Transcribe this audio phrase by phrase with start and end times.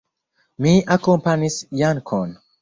[0.65, 2.35] Mi akompanis Jankon.